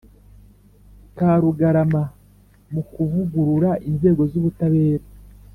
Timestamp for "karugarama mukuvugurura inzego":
1.17-4.21